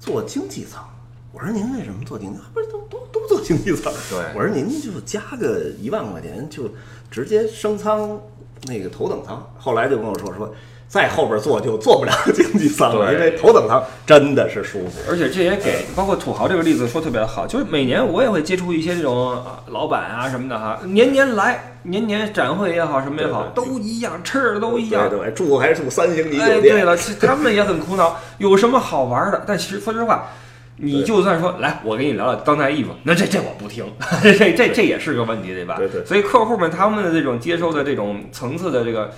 [0.00, 0.82] 做经济舱。
[1.30, 2.46] 我说您为什么做经济舱？
[2.54, 3.92] 不是都都都做经济舱？
[4.08, 6.70] 对我说您就加个一万块钱，就
[7.10, 8.18] 直接升舱
[8.62, 9.46] 那个头等舱。
[9.58, 10.54] 后来就跟我说说，
[10.92, 14.98] 在后边坐就坐不了经济舱了，对因为头等舱真的是舒服。
[15.08, 25.08] 而且这也给包括土豪这个例子说特别的好，就是每年我也会接触一些这种啊老板啊什么的哈，年年来，年年展会也好什么也好，对都一样，吃的都一样。
[25.08, 26.74] 对对，住还是住三星级哎，酒店。
[26.74, 29.42] 对了，其实他们也很苦恼，有什么好玩的？
[29.46, 30.28] 但其实说实话，
[30.76, 33.84] 你就算说来，我给你聊聊当代艺术，那这这我不听，
[34.22, 35.76] 这这这这也是个问题，对吧？
[35.78, 39.10] 对对所以客户们他们的这种接收的这种层次的这个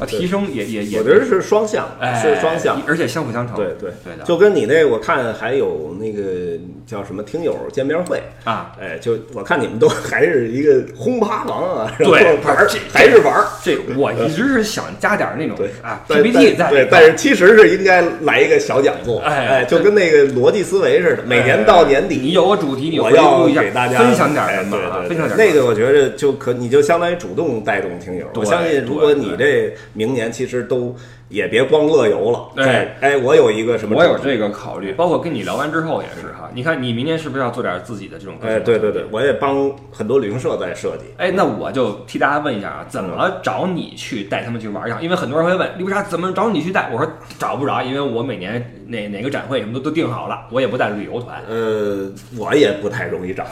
[0.00, 2.80] 呃提升也也也，我觉得是双向，哎是双向。
[2.86, 3.56] 而且相辅相成。
[3.56, 13.46] 对对对的，就跟你那，我看还有那个叫什么听友见面会，啊，哎，就我看你们都还是一个轰趴王啊，对玩儿这还是玩儿。
[13.62, 24.78] 这我一直是想加点那种对啊但 PPT 在对，但是其实是应该来一个小讲座，哎哎，就跟那个逻辑思维似的，每年到年底你有个主题，我要给大家分享点哎什么
[25.36, 28.26] 那个，我觉得就可你就相当于主动带动听友。
[28.34, 30.94] 我相信，如果你这明年其实都
[31.32, 36.50] 也别光乐游了，哎哎，我有一个什么，我有这个考虑，包括跟你聊完之后也是哈。
[36.54, 38.34] 你看，你明年是不是要做点自己的这种？
[38.42, 39.06] 哎，对对对，。
[39.10, 41.04] 我也帮很多旅行社在设计。
[41.16, 44.94] 哎，那我就替大家问一下啊，怎么找你去带他们去玩去？
[45.02, 46.90] 因为很多人会问，李为啥怎么找你去带？
[46.92, 51.40] 我说找不着，因为我每年哪哪个展会什么都都定好了，我也不带旅游团。
[51.48, 53.46] 呃，我也不太容易找，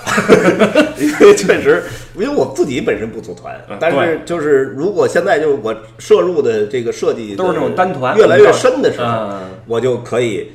[1.01, 1.83] 因为确实，
[2.15, 10.51] 因为我自己本身不组团嗯，但是就是如果现在就是我摄入的这个设计都是那种单团越来越深的时候嗯，我就可以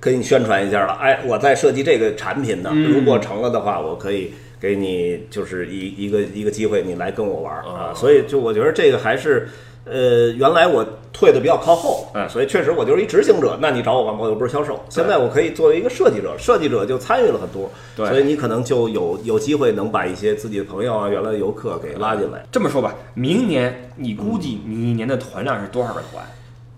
[0.00, 0.92] 给你宣传一下了。
[0.94, 7.90] 哎，我在设计这个产品呢，嗯如果成了的话，我可以给你就是一一个一个机会，你来跟我玩儿啊。
[7.90, 9.48] 哦所以就我觉得这个还是
[9.86, 13.58] 呃，原来我退的比较靠后，嗯所以确实我就是一执行者。
[13.60, 14.20] 那你找我干嘛？
[14.22, 14.78] 我又不是销售。
[14.88, 22.44] 现在我可以作为一个设计者，设计者就参与了很多，对所以你可能就有有机会能把一些自己的朋友啊、原来的游客给拉进来。
[22.52, 26.24] 这么说吧，明年你估计你一年的团量是多少个团？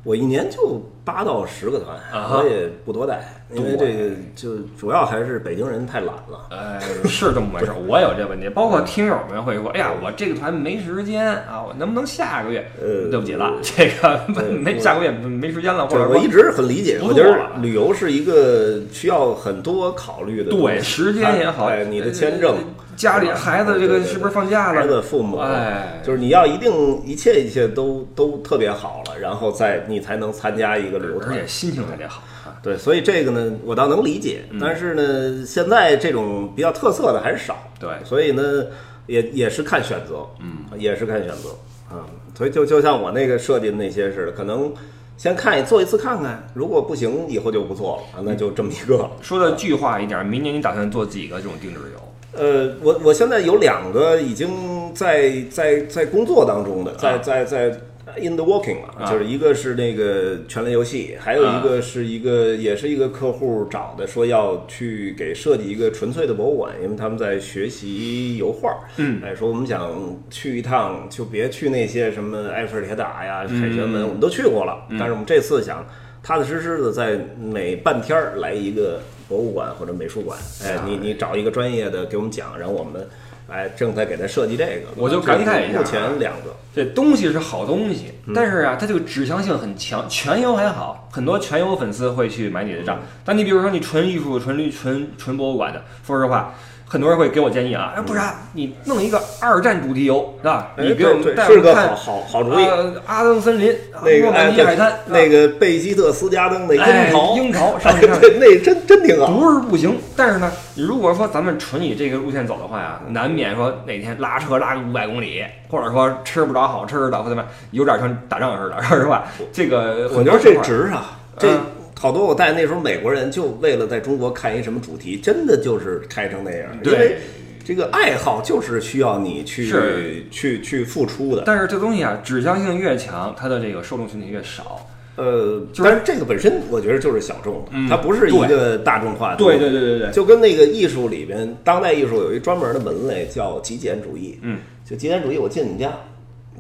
[0.05, 1.97] 我一年就八到十个团，
[2.39, 6.47] 我也不多带，因为这个就主要还是北京人太懒了。
[6.51, 8.49] 呃，是这么回事儿，我有这问题。
[8.49, 20.51] 包括听友们会说：“哎呀，我这个团没时间啊，我能不能下个月？”呃对不起了，这个没下个月没时间了，或，者我一直很理解，我觉得旅游是一个需要很多考虑的。
[20.51, 22.65] 对时间也好，哎，你的签证呃，
[22.97, 24.81] 家里孩子这个是不是放假了？
[24.81, 26.73] 孩子、父母，哎就是你要一定
[27.05, 31.47] 一切一切都都特别好了，然后再你才能参加一个旅游团而且。
[31.47, 32.32] 心情还得好啊。
[32.63, 37.59] 对，所以这个呢，我倒能理解，但是呢，现在这种比较特色的还是少。
[37.81, 38.67] 对所以呢，
[39.07, 41.49] 也也是看选择，嗯，也是看选择
[41.91, 42.07] 啊。
[42.37, 44.73] 所以就就像我那个设计的那些似的，可能
[45.17, 49.11] 先看做一次看看，如果不行，以后就不做了啊，那就这么一个。
[49.21, 52.01] 说的具化一点，明年你打算做几个这种定制游？
[52.35, 57.71] 呃，我我现在有两个已经在在在工作当中的，在在在
[58.19, 59.11] in the working 了，啊。
[59.11, 69.91] 就是一个是那个权力游戏，还有一个是一个也是一个客户找的，说要去给设计一个纯粹的博物馆，因为他们在学习油画，嗯，哎，说我们想
[70.31, 75.87] 去一趟，就别去那些什么埃菲尔铁塔呀、凯旋门，我们都去过了，但是我们这次想
[76.23, 83.07] 踏踏实实的在每半天儿来一个博物馆或者美术馆，哎，你你找一个专业的给我们讲，然后我们
[83.53, 90.09] 哎正在给他设计这个，我就感慨一下啊目前两个，这东西是好东西，嗯但是啊，它这个指向性很强。
[90.09, 92.99] 全游还好，很多全游粉丝会去买你的嗯账。
[93.25, 96.55] 但你比如说你纯艺术、纯纯纯博物馆的，说实话，
[96.93, 100.73] 很多人会给我建议啊，哎，不然你弄一个二战主题游，是吧？
[100.77, 102.65] 哎你给我们带看个好好好主意。
[102.67, 109.27] 呃阿登森林、啊那个诺曼底哎海滩，那个贝基特斯加登的哎樱桃，樱桃哎上去看对，那真真挺好。
[109.33, 121.61] 不是不行，但是呢，如果说咱们纯以这个路线走的话呀，难免说哪天拉车拉个五百公里，或者说吃不着好吃的，或者怎么样，有点像打仗似的，说实话，这个我觉得这值啊，这嗯
[122.03, 127.17] 好多我带那时候美国人就为了在中国看一什么主题，真的就是开成那样，因对为
[127.65, 131.45] 这个爱好就是需要你去去去付出的。
[131.47, 134.85] 但是这东西啊，指向性越强，它的这个受众群体越少。
[135.15, 139.37] 呃，但是这个本身我觉得就是小众的，嗯它不是一个大众化的。
[139.37, 144.41] 对对对对对，就跟那个艺术里边，当代艺术有一专门的门类叫极简主义。
[144.43, 145.93] 嗯，就极简主义，我进你家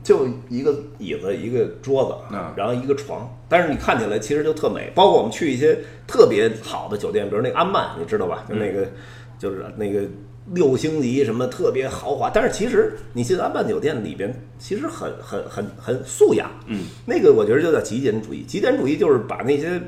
[0.02, 4.90] 就一个椅子，一个桌子，嗯然后一个床，但是你看起来其实就特美。
[4.94, 8.44] 包括我们去一些特别好的酒店，比如那个安曼，你知道吧？
[8.48, 8.88] 就那个、
[9.38, 10.02] 就是那个
[10.52, 16.50] 六星级什么特别豪华，但是其实你进安曼酒店里边，其实很很很很素雅。
[16.66, 18.42] 嗯，那个我觉得就叫极简主义。
[18.42, 19.80] 极简主义就是把那些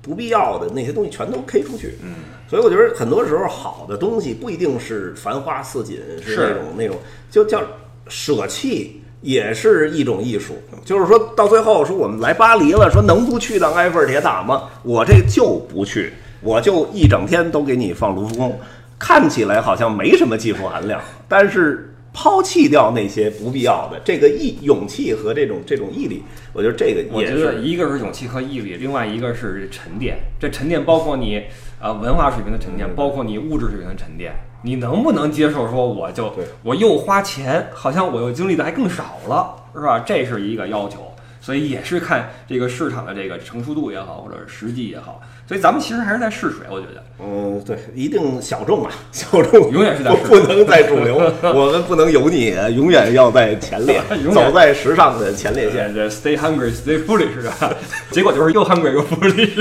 [0.00, 1.96] 不必要的那些东西全都 K 出去。
[2.02, 2.14] 嗯，
[2.48, 6.96] 所以我觉得很多时候好的东西不一定是繁花似锦，是是那种那种
[7.30, 7.62] 就叫
[8.08, 8.99] 舍弃。
[9.20, 10.54] 也是一种艺术，
[10.84, 14.62] 就是说到最后说我们来巴黎了，说能不去趟埃菲尔铁塔吗？
[14.82, 18.58] 我这就不去，我就一整天都给你放卢浮宫，
[18.98, 30.18] 看起来好像没什么技术含量，但是抛弃掉那些不必要的，这个毅勇气和这种这种毅力，我觉得这个也我觉得是一个是勇气和毅力，另外一个是沉淀。
[30.40, 31.36] 这沉淀包括你
[31.78, 34.32] 啊、呃文化水平的沉淀，包括你物质水平的沉淀。
[34.62, 40.00] 你能不能接受说我就对我又花钱，好像我又经历的还更少了，是吧？
[40.00, 41.06] 这是一个要求。
[41.42, 45.22] 所以也是看这个市场的这个成熟度也好，或者是实际也好。
[45.48, 47.02] 所以咱们其实还是在试水，我觉得。
[47.18, 54.02] 嗯，对，一定小众啊， 小众永远是在不 不能在主流，我们不能油腻，永远要在前列
[54.34, 55.94] 走在时尚的前列线。
[55.94, 57.26] 这 stay hungry, stay foolish？
[58.10, 59.54] 结果就是又 hungry 又 foolish。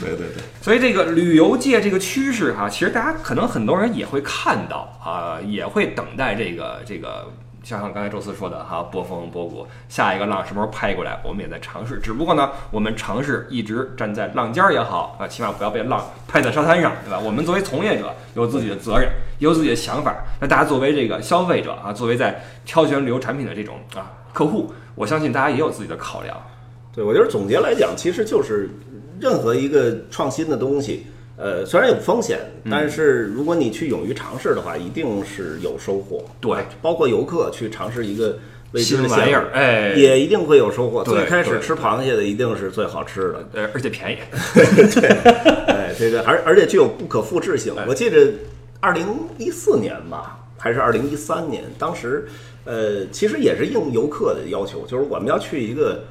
[0.00, 7.26] 对对对，所以这个旅游界这个趋势哈，其实大家可能很多人也会看到啊，也会等待这个这个，
[7.64, 11.98] 像像刚才周四说的哈，波峰波谷，下一个浪什么时候拍过来，我们也在尝试。
[11.98, 17.18] 只不过呢，我们尝试一直站在浪尖儿也好啊，起码不要被浪拍在沙滩上，对吧？
[17.18, 20.14] 我们作为从业者有自己的责任，有自己的想法。
[20.40, 26.40] 那大家作为这个消费者啊，作为在挑选旅游产品的这种啊客户，我相信大家也有自己的考量。
[26.94, 28.68] 对我觉得总结来讲，其实就是
[29.20, 36.24] 任何一个创新的东西，呃，虽然有风险，嗯但是如果你去勇于尝试的话，一定是有收获。
[36.40, 38.38] 对，包括游客去尝试一个
[38.76, 41.02] 新玩意儿，哎，也一定会有收获。
[41.02, 44.16] 最开始吃螃蟹的一定是最好吃的，呃，而且便宜。
[45.68, 47.74] 哎，这个而而且具有不可复制性。
[47.86, 48.32] 我记得
[48.80, 49.06] 二零
[49.38, 52.26] 一四年吧，还是二零一三年，当时
[52.64, 56.04] 呃，其实也是应游客的要求，就是我们要去一个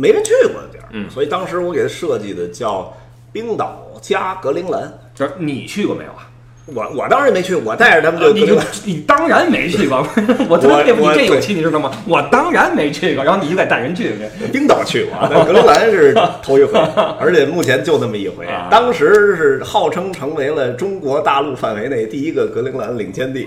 [0.00, 2.96] 没人去过的地儿，嗯所以当时我给他设计的叫
[3.32, 4.90] 冰岛加格陵兰。
[5.14, 6.29] 就是你去过没有啊？
[6.74, 10.06] 我我当然没去，我带着他们就你就你当然没去过，
[10.48, 11.90] 我特别佩服你这勇气，你知道吗？
[12.06, 14.46] 我当然没去过，然后你就得带人去去。
[14.52, 16.78] 冰岛去过，但格陵兰是头一回，
[17.18, 18.68] 而且目前就那么一回啊。
[18.70, 23.46] 当时是号称成为了中国大陆范围内第一个格陵兰领先地，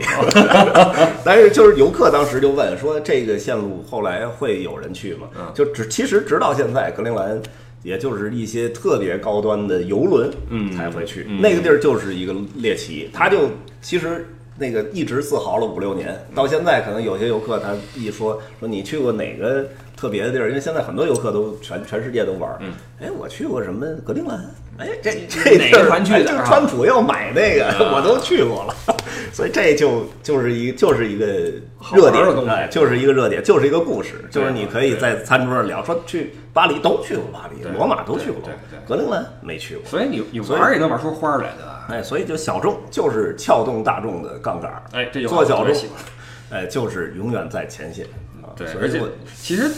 [1.24, 5.28] 但是就是游客当时就问说，这个线路后来会有人去吗？
[5.54, 7.42] 就只其实直到现在，格陵兰。
[7.84, 11.40] 也就是一些特别高端的游轮，嗯才会去、嗯。
[11.42, 13.50] 那个地儿，就是一个猎奇，他就
[13.82, 14.26] 其实
[14.58, 19.66] 那个一直自豪了五六年，到现在可能有些游客他一说说你去过哪个
[19.98, 22.72] 特别的地儿，因为现在很多游客都全全世界都玩儿，嗯。
[23.02, 24.40] 哎，我去过什么格陵兰，
[24.78, 27.96] 哎，这这哪个团去的哎就川普要买那个，啊。
[27.96, 28.76] 我都去过了，
[29.34, 31.26] 所以这就就是一就是一个
[31.94, 39.86] 热点玩的东西哎就是一个热点，就是一个故事，就是你可以在餐桌上聊，说去巴黎都去过巴黎，罗马都去过对对对，格陵兰没去过。
[39.86, 41.86] 所以你你玩也能玩出花儿来，对吧？
[41.90, 45.76] 哎，所以就小众就是撬动大众的杠杆儿，哎，这做小众。
[46.50, 48.06] 哎，就是永远在前线
[48.44, 48.54] 啊。
[48.56, 49.02] 对，而且
[49.36, 49.72] 其实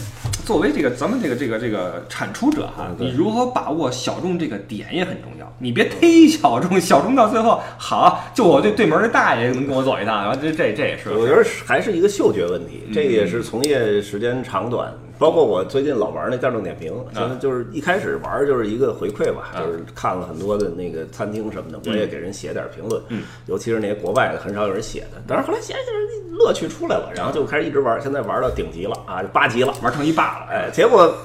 [0.46, 5.35] 作为这个咱们这个这个这个产出者哈，你如何把握小众这个点也很重要。
[5.60, 11.10] 你别忒小众，小众到最后好，就我对对门的大爷能跟我走一趟，然后这这这也是。
[11.12, 14.94] 我觉得还是一个嗅觉问题，嗯这个也是从业时间长短。
[15.18, 25.24] 包括我最近老玩那大众点评，现在就是一开始玩就是一个回馈吧，啊就是看了很多的那个餐厅什么的，我也给人写点评论，嗯，尤其是那些国外的，很少有人写的。
[25.26, 31.16] 但是后来写着写着乐趣出来了，然后就开始一直玩，现在玩到顶级了啊，八级了，玩成一霸了，哎，结果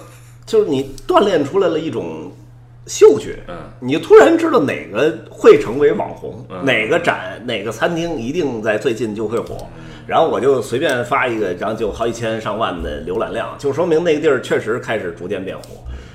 [0.46, 2.30] 就是你锻炼出来了一种
[2.90, 9.64] 嗅觉，嗯，你突然知道哪个会成为网红，嗯哪个展哪个餐厅一定在最近就会火。
[10.08, 15.62] 然后我就随便发一个，然后就好几千上万的浏览量，就说明那个地儿确实开始逐渐变火。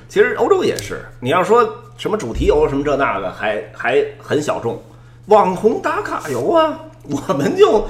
[0.09, 1.65] 其实欧洲也是，你要说
[1.95, 4.77] 什么主题游什么这那个，还还很小众，
[5.27, 7.87] 网红打卡游啊，我们就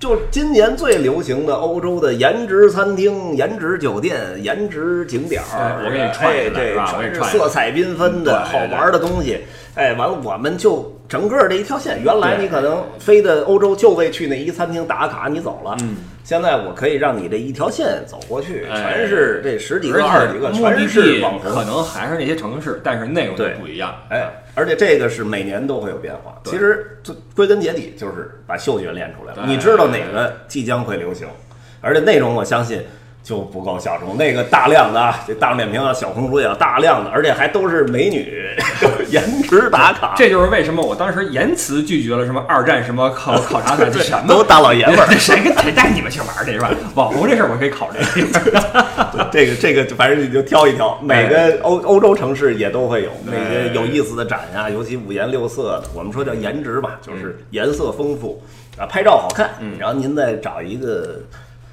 [0.00, 9.40] 就今年最流行的欧洲的颜值餐厅、颜值酒店、颜值景点儿，哎我给你串哎起来是吧这全是我给你串起来色彩缤纷的好对对对玩的东西。
[9.74, 15.76] 哎，完了，我们就整个这一条线，原来你可能飞的欧洲就为去那一餐厅打卡，你走了。
[15.82, 21.52] 嗯，现在我可以让你这一条线走过去，哎全是这十几个、二十几个，全是地网红。
[21.52, 23.94] 可能还是那些城市，但是内容就不一样。
[24.08, 26.40] 哎，而且这个是每年都会有变化。
[26.44, 31.26] 其实就归根结底就是把嗅觉练出来了，你知道哪个即将会流行，
[31.80, 32.82] 而且内容我相信
[33.30, 34.16] 就不够小众。
[34.16, 38.28] 那个大量的啊，这大众点评啊、小红书也有大量的，而且还都是美女，
[39.08, 45.06] 颜值打卡，这就是为什么我当时严词拒绝了什么二战什么考 考察团，这什么都大老爷们儿。
[45.16, 46.70] 谁跟谁带你们去玩儿去是吧？
[46.96, 47.98] 网红这事儿我可以考虑。
[49.30, 58.42] 这个这个，反正你就挑一挑，每个欧欧洲城市也都会有那哎些有意思的展呀、尤其五颜六色的，我们说叫颜值吧，就是颜色丰富
[58.76, 61.20] 啊，拍照好看，嗯然后您再找一个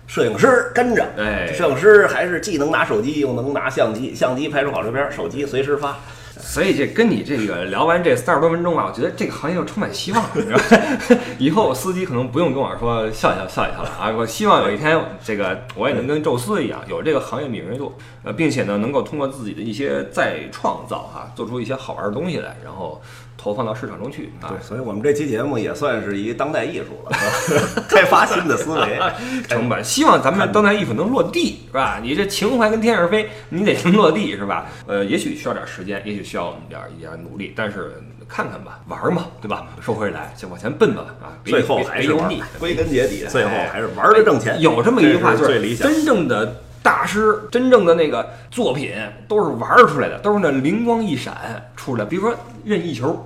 [0.07, 5.95] 摄影师跟着，哎摄影师还是既能拿手机又能拿相机，相机拍出好照片，手机随时发。
[6.39, 11.21] 所以这跟你这个聊完这三十多分钟啊，我觉得这个行业又充满希望了，你知道吗？
[11.39, 14.11] 以后司机可能不用跟我说笑一笑笑一笑了啊！
[14.15, 17.91] 我希望有一天这个我也能跟宙斯一样有这个行业敏锐度，
[18.23, 23.01] 呃，并且呢能够通过自己的一些再创造哈、做出一些好玩的东西来，然后
[23.47, 24.57] 投放到市场中去啊对，。
[24.61, 27.17] 所以我们这期节目也算是一当代艺术了，
[27.89, 28.99] 开发新的思维。
[29.47, 31.99] 成本，希望咱们当代艺术能落地，是吧？
[32.01, 34.65] 你这情怀跟天上飞，你得能落地，是吧？
[34.85, 39.67] 呃，也许需要点时间，也许需要我们点儿一点儿努力，但是看看吧，玩儿嘛，对吧？
[39.79, 42.29] 说回来，就往前奔吧，啊，最后还是玩
[42.59, 44.59] 归根结底，最后还是玩着挣钱。
[44.59, 45.87] 有这么一句话，就是是最理想。
[45.87, 48.91] 真正的大师，真正的那个作品
[49.27, 51.35] 都是玩儿出来的，都是那灵光一闪
[51.75, 52.03] 出来。
[52.03, 52.35] 比如说
[52.65, 53.25] 任意球。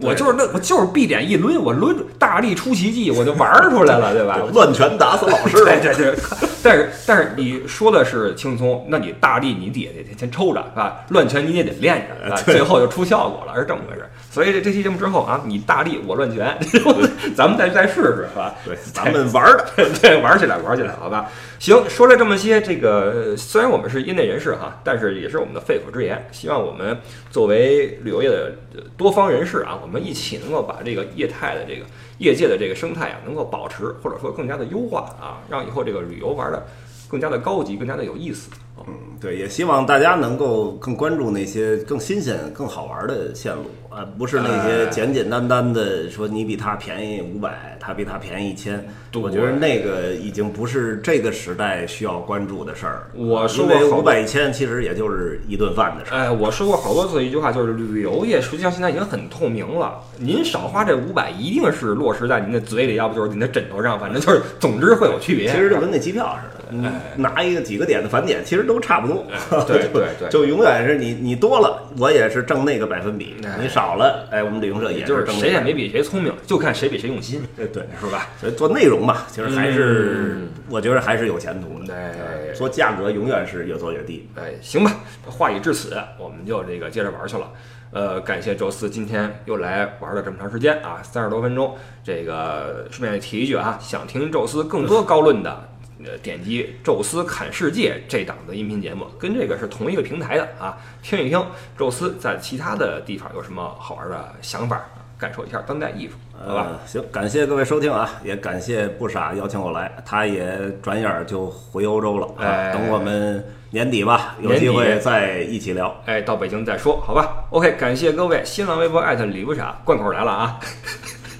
[0.00, 4.38] 我就是那，我就是闭点一抡，我抡大力出奇迹，我就玩儿出来了，对吧？
[4.52, 5.56] 乱拳打死老师。
[5.64, 6.14] 对对对，
[6.62, 11.04] 但是但是你说的是轻松，那你大力你底下得先抽着是吧？
[11.08, 12.36] 乱拳你也得练着，是吧？
[12.44, 14.04] 最后就出效果了，是这么回事。
[14.30, 16.58] 所以这这期节目之后啊，你大力我乱拳，
[17.36, 18.52] 咱们再再试试是吧？
[18.64, 19.64] 对，咱们玩的。
[20.02, 21.30] 对，玩起来，玩起来，好吧？
[21.60, 26.26] 行，说了这么些，这个呃虽然我们是业内人士哈，但是也是我们的肺腑之言。
[26.32, 26.98] 希望我们
[27.30, 31.84] 作为旅游业的呃多方人士啊，我们一起能够把这个业态的这个
[32.18, 36.66] 业界的这个生态啊，能够保持或者说更加的优化啊，让以后这个旅游玩的
[37.06, 38.50] 更加的高级，更加的有意思。
[38.78, 48.84] 嗯，对，也希望大家能够更关注那些更新鲜、更好玩的线路啊，不是那些哎简简单单的说你比他便宜五百，他比他便宜一千。
[49.12, 53.06] 对我觉得那个已经不是这个时代需要关注的事儿。
[53.14, 56.18] 我说过五百一千其实也就是一顿饭的事儿。
[56.18, 60.00] 哎，我说过好多次一句话，就是旅游业实际上现在已经很透明了。
[60.18, 65.48] 您少花这五百，一定是落实在您的嘴里，要不就是您的枕头上，反正就是，总之会有区别。
[65.48, 69.24] 其实就跟那机票似的，哎拿一个几个点的返点，其实都差不多。
[69.30, 77.82] 哎对 对对就永远是你你多了，我也是挣那个百分比哎；你少了，哎，我们旅行社也就是挣谁也没比谁聪明，就看谁比谁用心， 对对。
[78.00, 78.28] 是吧？
[78.40, 81.94] 所以做内容嘛，其实还是、嗯我觉得还是有前途的。
[81.94, 84.26] 哎做价格永远是越做越低。
[84.34, 84.92] 哎，行吧，
[85.26, 87.50] 话已至此，我们就这个接着玩去了。
[87.92, 91.76] 呃，感谢宙斯今天又来玩了这么长时间啊，三十多分钟。
[92.02, 95.68] 这个顺便提一句啊，想听宙斯更多高论的，
[96.04, 101.42] 呃，点击“宙斯砍世界”这档的音频节目，跟这个是同一个平台的啊，听一听
[101.78, 104.84] 宙斯在其他的地方有什么好玩的想法，
[105.18, 106.66] 感受一下当代艺术，好吧？
[106.70, 112.44] 呃，行，感谢各位收听啊，也感谢不傻邀请我来，他也转眼儿就回欧洲了啊。
[112.44, 115.94] 哎等我们年底吧，有机会再一起聊。
[116.04, 120.60] 哎，到北京再说，好吧？OK，感谢各位，新浪微博艾特李不傻，贯口来了啊！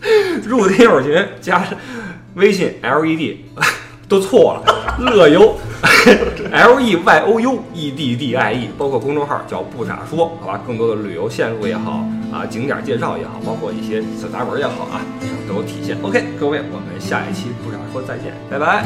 [0.44, 1.64] 入听友群加
[2.34, 3.36] 微信 LED
[4.14, 4.62] 都错了，
[4.98, 5.56] 乐游
[6.52, 10.60] L E Y O U E D D I E，包括公众号叫不傻说，好吧？
[10.64, 15.02] 更多的旅游线路也好啊，景点介绍也好，包括一些小杂文也好啊，
[15.48, 15.96] 都有体现。
[16.00, 18.84] OK，各位，我们下一期不傻说再见，拜拜。